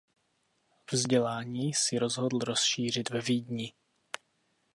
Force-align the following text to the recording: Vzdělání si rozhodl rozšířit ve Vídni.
Vzdělání 0.91 1.73
si 1.73 1.99
rozhodl 1.99 2.39
rozšířit 2.39 3.09
ve 3.09 3.21
Vídni. 3.21 3.73